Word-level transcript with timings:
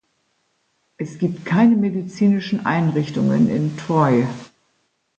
Es 0.97 1.19
gibt 1.19 1.45
keine 1.45 1.75
medizinischen 1.75 2.65
Einrichtungen 2.65 3.47
in 3.49 3.77
Troy. 3.77 4.25